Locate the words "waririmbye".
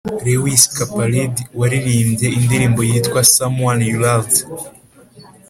1.59-2.27